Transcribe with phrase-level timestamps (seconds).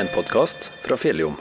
[0.00, 1.36] En podkast fra Fjelljom.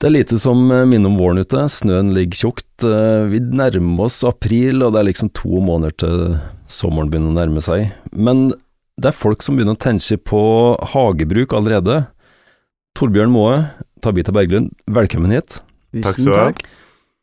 [0.00, 1.60] Det er lite som minner om våren ute.
[1.70, 2.84] Snøen ligger tjukt.
[2.86, 6.38] Eh, Vi nærmer oss april, og det er liksom to måneder til
[6.70, 7.90] sommeren begynner å nærme seg.
[8.12, 8.48] Men
[9.00, 10.40] det er folk som begynner å tenke på
[10.94, 12.06] hagebruk allerede.
[12.96, 13.70] Torbjørn Moe,
[14.02, 15.60] Tabita Berglund, velkommen hit.
[16.00, 16.52] Takk skal du ha.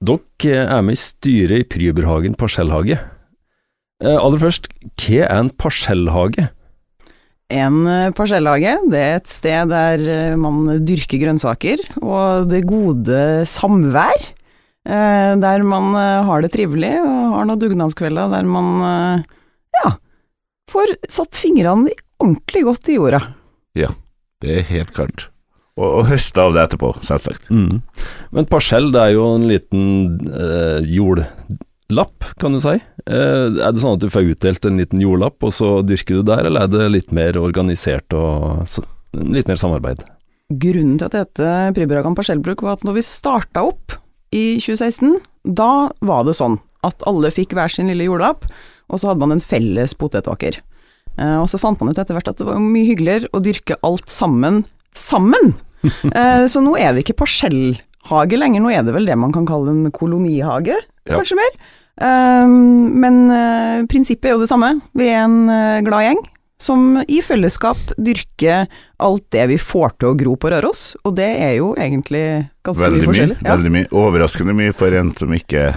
[0.07, 2.99] Dere er med i styret i Pryberhagen parsellhage.
[4.03, 4.69] Eh, Aller først,
[5.01, 6.51] hva er en parsellhage?
[7.53, 13.45] En eh, parsellhage, det er et sted der eh, man dyrker grønnsaker, og det gode
[13.47, 14.25] samvær.
[14.87, 15.93] eh, Der man
[16.27, 19.23] har det trivelig og har noen dugnadskvelder der man
[19.77, 19.93] ja,
[20.71, 23.21] får satt fingrene ordentlig godt i jorda.
[23.77, 23.93] Ja,
[24.41, 25.29] Det er helt klart.
[25.77, 27.47] Og, og høste av det etterpå, selvsagt.
[27.53, 27.81] Mm.
[28.33, 29.83] Men parsell, det er jo en liten
[30.33, 30.79] eh,
[31.87, 32.75] jordlapp, kan du si.
[33.07, 36.23] Eh, er det sånn at du får utdelt en liten jordlapp, og så dyrker du
[36.23, 38.67] der, eller er det litt mer organisert og
[39.13, 40.03] litt mer samarbeid?
[40.49, 43.97] Grunnen til at det heter Pryberagan parsellbruk var at når vi starta opp
[44.31, 48.45] i 2016, da var det sånn at alle fikk hver sin lille jordlapp,
[48.87, 50.59] og så hadde man en felles potetåker.
[51.17, 53.79] Eh, og så fant man ut etter hvert at det var mye hyggeligere å dyrke
[53.87, 55.55] alt sammen sammen.
[55.87, 57.21] Eh, så nå er det ikke
[58.07, 60.75] parsellhage lenger, nå er det vel det man kan kalle en kolonihage,
[61.07, 61.17] Ja.
[61.17, 61.51] kanskje mer.
[61.99, 64.81] Eh, men eh, prinsippet er jo det samme.
[64.95, 66.23] Vi er en eh, glad gjeng
[66.59, 68.67] som i fellesskap dyrker
[68.99, 72.81] alt det vi får til å gro på Røros, og det er jo egentlig ganske
[72.83, 73.37] Veldig mye forskjellig.
[73.43, 73.87] Ja, Veldig mye.
[73.91, 75.75] Overraskende mye for en som ikke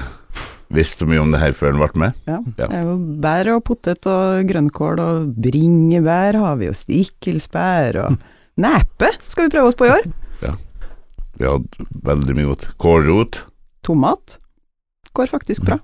[0.70, 2.12] visste mye om det her før han ble med.
[2.26, 2.38] ja.
[2.56, 2.66] Ja.
[2.70, 8.18] Det er jo bær og potet og grønnkål og bringebær har vi, og stikkelsbær og
[8.60, 10.08] nepe skal vi prøve oss på i år.
[11.40, 12.68] Vi hadde veldig mye godt.
[12.82, 13.40] Kålrot.
[13.86, 14.36] Tomat
[15.16, 15.78] går faktisk bra.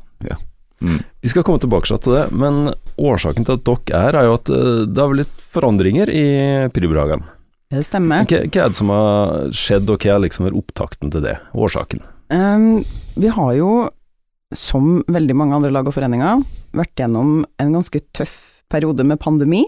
[0.84, 1.00] Mm.
[1.24, 2.68] Vi skal komme tilbake til det, men
[3.00, 6.26] årsaken til at dere er, er jo at eh, det har blitt forandringer i
[6.74, 7.24] Pryberhagen.
[7.72, 8.26] Det stemmer.
[8.28, 11.38] Hva, hva er det som har skjedd, og hva er liksom opptakten til det?
[11.56, 12.04] Årsaken?
[12.30, 12.84] Um,
[13.16, 13.70] vi har jo,
[14.54, 16.44] som veldig mange andre lag og foreninger,
[16.76, 18.36] vært gjennom en ganske tøff
[18.70, 19.64] periode med pandemi.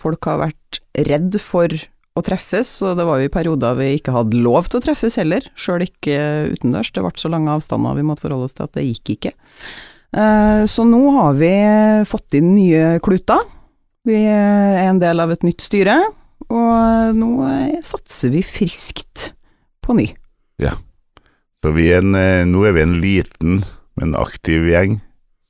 [0.00, 1.70] Folk har vært redd for
[2.16, 5.18] å treffes, og det var jo i perioder vi ikke hadde lov til å treffes
[5.20, 6.16] heller, sjøl ikke
[6.54, 6.90] utendørs.
[6.96, 9.34] Det ble så lange avstander vi måtte forholde oss til at det gikk ikke.
[10.16, 11.52] Eh, Så nå har vi
[12.08, 13.44] fått inn nye kluter.
[14.06, 15.98] Vi er en del av et nytt styre,
[16.46, 17.30] og nå
[17.84, 19.32] satser vi friskt
[19.84, 20.08] på ny.
[21.64, 23.64] Så vi er en, eh, nå er vi en liten,
[23.96, 25.00] men aktiv gjeng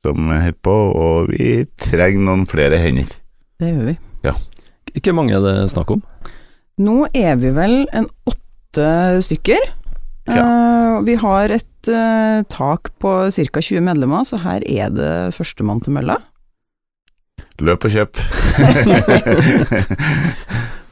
[0.03, 3.11] som holder på, og vi trenger noen flere hender.
[3.61, 3.97] Det gjør vi.
[4.25, 4.33] Ja.
[4.97, 6.03] Ikke mange er det snakk om?
[6.77, 8.89] Nå er vi vel en åtte
[9.25, 9.63] stykker.
[10.29, 13.61] Eh, vi har et uh, tak på ca.
[13.63, 16.19] 20 medlemmer, så her er det førstemann til mølla.
[17.65, 18.21] Løp og kjøp.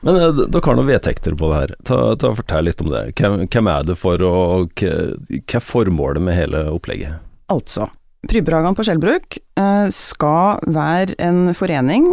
[0.04, 1.74] Men eh, dere har noen vedtekter på det her.
[1.84, 3.02] Ta, ta Fortell litt om det.
[3.20, 7.20] Hvem, hvem er det for, og hva hva er formålet med hele opplegget?
[7.52, 7.90] Altså,
[8.24, 12.08] Prybrehagene på Skjellbruk eh, skal være en forening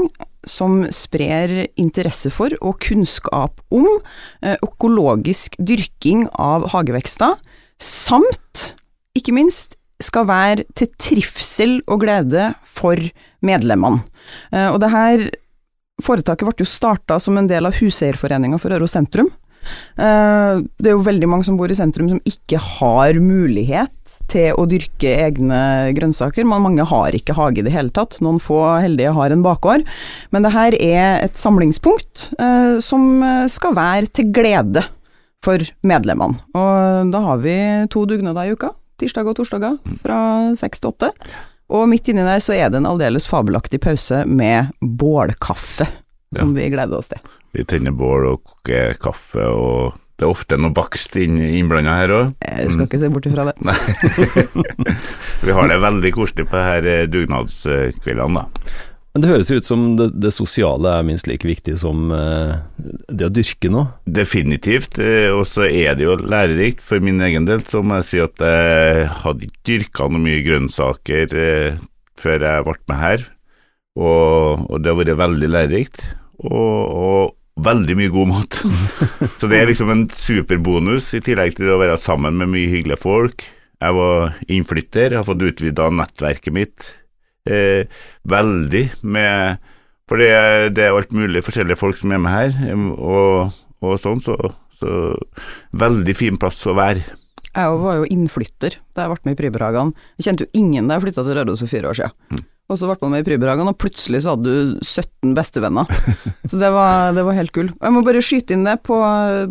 [0.47, 3.87] som sprer interesse for og kunnskap om
[4.41, 7.37] eh, økologisk dyrking av hagevekster,
[7.81, 8.71] samt,
[9.17, 12.97] ikke minst, skal være til trivsel og glede for
[13.45, 14.01] medlemmene.
[14.53, 15.29] Eh, og det her
[16.01, 19.27] Foretaket ble jo starta som en del av Huseierforeninga for Øro sentrum.
[19.93, 24.00] Eh, Det er jo veldig mange som bor i sentrum som ikke har mulighet
[24.31, 25.61] til å dyrke egne
[25.97, 26.47] grønnsaker.
[26.47, 28.19] Men mange har ikke hage i det hele tatt.
[28.23, 29.85] Noen få heldige har en bakgård.
[30.31, 34.85] Men det her er et samlingspunkt eh, som eh, skal være til glede
[35.41, 36.41] for medlemmene.
[36.57, 37.55] Og da har vi
[37.93, 38.73] to dugnader i uka.
[39.01, 40.19] Tirsdag og torsdager fra
[40.57, 41.09] seks til åtte.
[41.71, 45.87] Og midt inni der så er det en aldeles fabelaktig pause med bålkaffe,
[46.35, 47.21] som vi gleder oss til.
[47.55, 52.11] Vi tenner bål og koker kaffe, og det er ofte noe bakst inn- innblanda her
[52.13, 52.27] òg.
[52.45, 53.55] Jeg skal ikke se bort ifra det.
[55.45, 58.45] Vi har det veldig koselig på her eh, dugnadskveldene, da.
[59.11, 62.53] Men det høres jo ut som det, det sosiale er minst like viktig som eh,
[63.09, 63.89] det å dyrke noe.
[64.07, 67.65] Definitivt, eh, og så er det jo lærerikt for min egen del.
[67.67, 71.81] Så må jeg si at jeg hadde ikke dyrka noe mye grønnsaker eh,
[72.21, 73.27] før jeg ble med her,
[73.99, 76.05] og, og det har vært veldig lærerikt.
[76.45, 78.59] Og, og veldig mye god mat.
[79.39, 83.01] så det er liksom en superbonus, i tillegg til å være sammen med mye hyggelige
[83.01, 83.45] folk.
[83.81, 86.91] Jeg var innflytter, har fått utvida nettverket mitt
[87.49, 87.89] eh,
[88.29, 89.57] veldig med
[90.05, 92.55] For det er, det er alt mulig forskjellige folk som er med her,
[92.99, 94.35] og, og sånn, så,
[94.75, 95.15] så
[95.71, 97.05] veldig fin plass å være.
[97.51, 99.93] Jeg var jo innflytter da jeg ble med i Pryberagan.
[100.19, 102.43] Jeg kjente jo ingen da jeg flytta til Røros for fire år siden.
[102.71, 105.91] Og så ble man med i Pryberagan, og plutselig så hadde du 17 bestevenner.
[106.49, 107.69] Så det var, det var helt gull.
[107.77, 108.97] Jeg må bare skyte inn det på,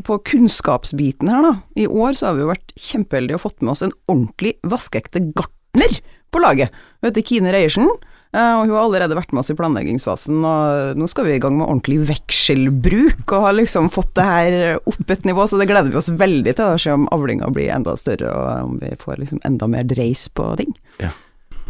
[0.05, 1.53] på kunnskapsbiten her, da.
[1.79, 5.23] I år så har vi jo vært kjempeheldige og fått med oss en ordentlig vaskeekte
[5.37, 6.01] gartner
[6.35, 6.75] på laget.
[7.01, 7.87] Hun heter Kine Reiersen.
[8.35, 11.41] eh, Og hun har allerede vært med oss i planleggingsfasen, og nå skal vi i
[11.43, 15.69] gang med ordentlig vekselbruk, og har liksom fått det her opp et nivå, så det
[15.71, 18.93] gleder vi oss veldig til, da, se om avlinga blir enda større, og om vi
[19.01, 20.75] får liksom enda mer dreis på ting.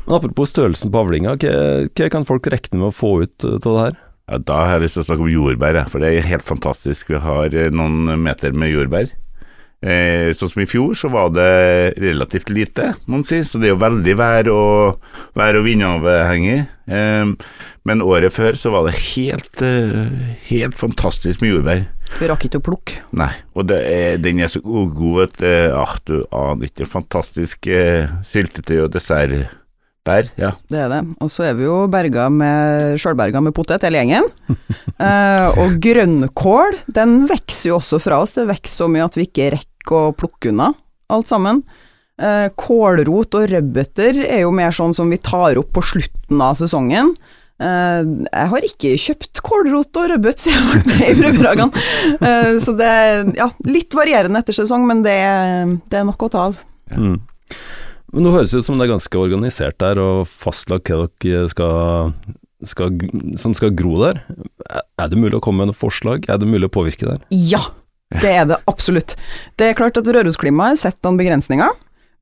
[0.06, 1.56] Men apropos størrelsen på avlinga, hva,
[1.87, 3.99] hva kan folk regne med å få ut av det her?
[4.31, 7.11] Ja, da har jeg lyst til å snakke om jordbær, for det er helt fantastisk.
[7.11, 9.11] Vi har eh, noen meter med jordbær.
[9.81, 13.70] Eh, sånn som i fjor, så var det relativt lite, må man si, så det
[13.70, 16.58] er jo veldig vær- og, vær og vindavhengig.
[16.87, 17.32] Eh,
[17.88, 21.87] men året før så var det helt, eh, helt fantastisk med jordbær.
[22.20, 23.00] Vi rakk ikke å plukke.
[23.17, 26.87] Nei, og det er, den er så god at eh, ah, du aner ikke.
[26.91, 28.93] Fantastisk eh, syltetøy og
[30.00, 30.31] dessertbær.
[30.37, 30.52] Ja.
[30.69, 31.00] Det er det.
[31.20, 34.29] Og så er vi jo berga med, sjølberga med potet, hele gjengen.
[34.99, 38.35] eh, og grønnkål, den vokser jo også fra oss.
[38.35, 40.73] Det vokser så mye at vi ikke rekker å plukke unna
[41.11, 41.62] alt sammen.
[42.20, 46.58] Eh, kålrot og rødbeter er jo mer sånn som vi tar opp på slutten av
[46.58, 47.14] sesongen.
[47.61, 51.75] Eh, jeg har ikke kjøpt kålrot og rødbet siden jeg vært med i Prøverhagen.
[52.20, 55.19] Eh, så det er ja, litt varierende etter sesong, men det,
[55.91, 56.61] det er nok å ta av.
[56.93, 57.19] Mm.
[58.12, 61.45] Men Nå høres det ut som det er ganske organisert der, og fastlagt hva dere
[61.53, 62.15] skal,
[62.67, 62.97] skal,
[63.39, 64.23] som skal gro der.
[64.99, 66.27] Er- det mulig å komme med noen forslag?
[66.29, 67.21] Er det mulig å påvirke der?
[67.31, 67.61] Ja,
[68.21, 69.15] det er det absolutt.
[69.57, 71.71] Det er klart at Rørosklimaet setter noen begrensninger,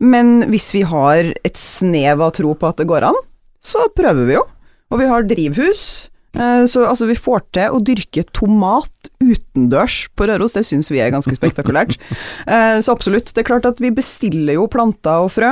[0.04, 3.16] men hvis vi har et snev av tro på at det går an,
[3.64, 4.44] så prøver vi jo.
[4.92, 5.80] Og vi har drivhus,
[6.38, 11.00] eh, så altså vi får til å dyrke tomat utendørs på Røros, det syns vi
[11.02, 11.96] er ganske spektakulært.
[12.48, 13.32] Eh, Så absolutt.
[13.34, 15.50] Det er klart at vi bestiller jo planter og frø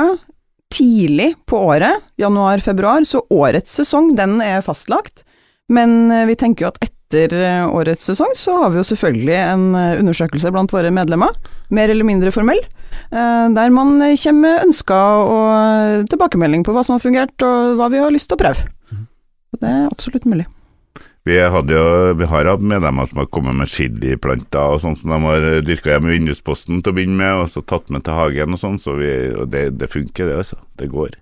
[0.73, 5.23] tidlig på året, januar-februar, så årets sesong, den er fastlagt.
[5.71, 9.37] Men eh, vi tenker jo at etter eh, årets sesong så har vi jo selvfølgelig
[9.41, 11.35] en eh, undersøkelse blant våre medlemmer,
[11.71, 12.63] mer eller mindre formell,
[13.11, 18.01] der man kommer med ønsker og tilbakemelding på hva som har fungert og hva vi
[18.01, 18.63] har lyst til å prøve.
[19.51, 20.47] Så det er absolutt mulig.
[21.27, 21.85] Vi, hadde jo,
[22.15, 25.91] vi har hatt medlemmer som har kommet med chiliplanter og sånn som de har dyrka
[25.91, 28.77] hjemme i vindusposten til å begynne med, og så tatt med til hagen og sånn,
[28.79, 30.59] så vi, og det, det funker det, altså.
[30.79, 31.17] Det går.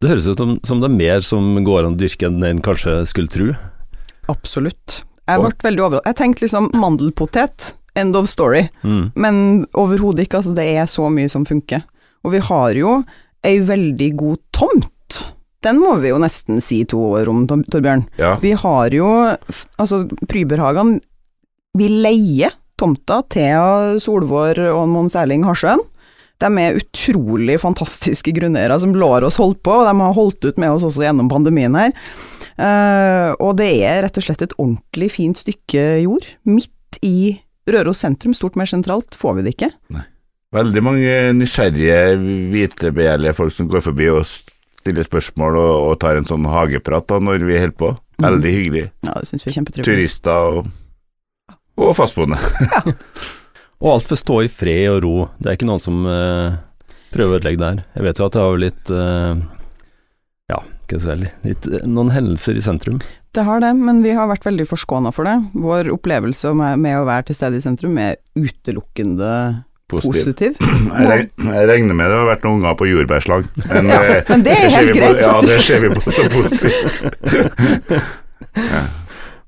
[0.00, 2.64] Det høres ut som, som det er mer som går an å dyrke enn en
[2.64, 3.50] kanskje skulle tro.
[4.32, 5.02] Absolutt.
[5.28, 6.08] Jeg ble veldig overrasket.
[6.08, 7.70] Jeg tenkte liksom mandelpotet,
[8.00, 8.66] end of story.
[8.82, 9.12] Mm.
[9.20, 9.36] Men
[9.76, 11.84] overhodet ikke, altså det er så mye som funker.
[12.24, 12.98] Og vi har jo
[13.44, 14.90] ei veldig god tomt.
[15.64, 18.04] Den må vi jo nesten si to år om, Torbjørn.
[18.20, 18.34] Ja.
[18.42, 19.08] Vi har jo,
[19.80, 20.98] altså Pryberhagen,
[21.78, 25.82] vi leier tomta til Solvår og Mons Erling Harsjøen.
[26.42, 30.58] De er utrolig fantastiske grunneiere som lar oss holde på, og de har holdt ut
[30.60, 31.94] med oss også gjennom pandemien her.
[32.54, 37.38] Uh, og det er rett og slett et ordentlig fint stykke jord, midt i
[37.70, 39.70] Røros sentrum, stort mer sentralt får vi det ikke.
[40.54, 42.18] Veldig mange nysgjerrige,
[42.52, 44.26] hvitebegjærlige folk som går forbi og
[44.84, 47.94] stiller spørsmål og, og tar en sånn hageprat da når vi holder på.
[48.22, 48.84] Veldig hyggelig.
[49.08, 49.88] Ja, det synes vi er kjempetrivelig.
[49.88, 52.38] Turister og, og fastboende.
[53.84, 55.16] Og alt får stå i fred og ro.
[55.36, 56.54] Det er ikke noen som eh,
[57.12, 57.82] prøver å ødelegge det her.
[57.98, 59.42] Jeg vet jo at det har jo litt eh,
[60.52, 63.02] Ja, ikke så veldig, litt, Noen hendelser i sentrum.
[63.34, 65.36] Det har det, men vi har vært veldig forskåna for det.
[65.58, 69.32] Vår opplevelse med, med å være til stede i sentrum er utelukkende
[69.90, 70.24] Positiv.
[70.24, 70.56] positiv.
[71.10, 71.28] Jeg,
[71.68, 73.44] regner med det har vært noen unger på jordbærslag.
[73.68, 76.26] Men, Ja, eh, men det er helt på- greit, Ja, det ser vi på som
[76.32, 76.94] positivt.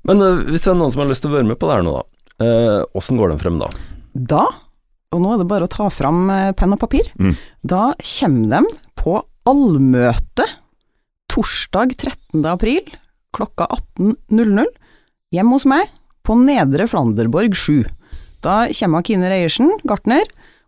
[0.07, 1.75] Men eh, hvis det er noen som har lyst til å være med på det
[1.79, 2.05] her nå, da.
[2.45, 3.67] eh, går den frem da?
[4.13, 4.45] Da,
[5.13, 7.33] og nå er det bare å ta fram eh, penn og papir, Mm.
[7.67, 8.61] da kommer de
[8.99, 9.17] på
[9.47, 10.45] allmøte
[11.31, 12.45] torsdag 13.
[12.49, 12.81] april
[13.35, 13.67] klokka
[13.99, 14.65] 18.00
[15.35, 15.91] hjemme hos meg
[16.27, 17.83] på Nedre Flanderborg 7.
[18.45, 20.23] Da kommer Kine Reiersen, gartner,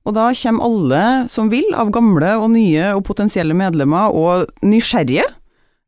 [0.08, 5.26] og da kommer alle som vil, av gamle og nye og potensielle medlemmer og nysgjerrige.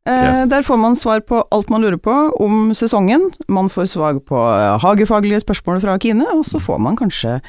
[0.06, 0.46] Eh, Ja.
[0.50, 4.34] Der får man svar på alt man lurer på om sesongen, man får svar på
[4.34, 7.40] eh, hagefaglige spørsmål fra Kine, og så får man kanskje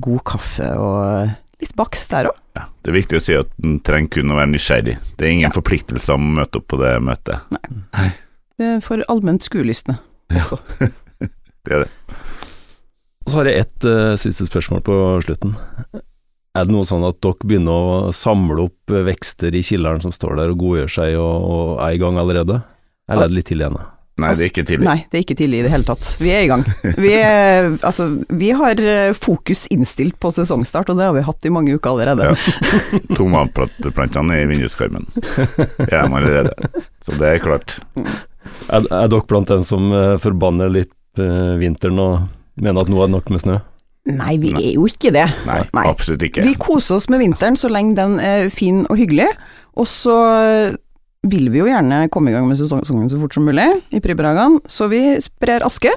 [0.00, 1.30] god kaffe og
[1.60, 2.36] litt bakst der òg.
[2.56, 4.96] Ja, det er viktig å si at en trenger kun å være nysgjerrig.
[5.18, 7.38] Det er ingen forpliktelse om å møte opp på det møtet.
[7.94, 8.10] Nei,
[8.82, 9.98] For allment skuelystne.
[10.30, 11.90] Det er det.
[13.26, 14.96] Og så har jeg ett uh, siste spørsmål på
[15.26, 15.54] slutten.
[16.56, 17.70] Er det noe sånn at dere begynner
[18.10, 21.68] å samle opp eh, vekster i kilderen som står der og godgjør seg og, og
[21.84, 22.56] er i gang allerede?
[23.10, 23.84] Eller er det litt tidlig da?
[24.20, 24.84] Nei, det er ikke tidlig.
[24.84, 26.08] Nei, det er ikke tidlig i det hele tatt.
[26.20, 26.64] Vi er i gang.
[26.82, 28.08] Vi, er, altså,
[28.42, 31.94] vi har eh, fokus innstilt på sesongstart, og det har vi hatt i mange uker
[31.94, 32.32] allerede.
[32.32, 32.98] Ja.
[33.20, 35.06] Tomatplantene er i vinduskarmen.
[35.86, 36.82] Er med allerede.
[37.06, 37.78] Så det er klart.
[37.94, 39.88] Er, er dere blant dem som
[40.20, 42.28] forbanner litt vinteren og
[42.64, 43.58] mener at nå er det nok med snø?
[44.10, 45.26] Nei, vi er jo ikke det.
[45.44, 45.86] Nei, Nei.
[45.90, 46.44] absolutt ikke.
[46.46, 49.28] Vi koser oss med vinteren så lenge den er fin og hyggelig,
[49.76, 50.16] og så
[51.28, 54.56] vil vi jo gjerne komme i gang med sesongen så fort som mulig i Pribberhagen,
[54.64, 55.92] så vi sprer aske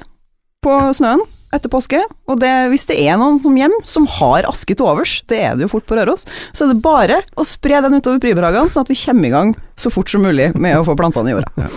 [0.64, 4.74] på snøen etter påske, og det, hvis det er noen som hjem som har aske
[4.74, 7.78] til overs, det er det jo fort på Røros, så er det bare å spre
[7.86, 10.86] den utover Pribberhagen, sånn at vi kommer i gang så fort som mulig med å
[10.88, 11.70] få plantene i jorda.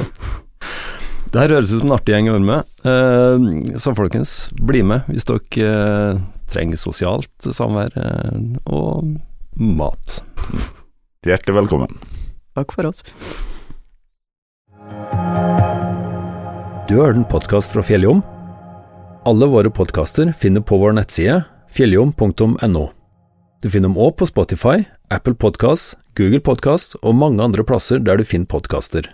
[1.37, 2.69] Det her høres ut som en artig gjeng å være med.
[2.89, 8.39] Eh, så folkens, bli med hvis dere eh, trenger sosialt samvær eh,
[8.73, 9.11] og
[9.61, 10.15] mat.
[11.29, 11.93] Hjertelig velkommen.
[12.57, 13.05] Takk for oss.
[16.89, 18.25] Du har hørt en podkast fra Fjelljom.
[19.29, 22.87] Alle våre podkaster finner på vår nettside fjelljom.no.
[23.61, 28.17] Du finner dem òg på Spotify, Apple Podkast, Google Podkast og mange andre plasser der
[28.17, 29.13] du finner podkaster.